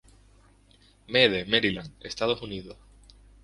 Meade, 1.07 1.45
Maryland, 1.45 1.93
Estados 2.01 2.41
Unidos. 2.41 2.75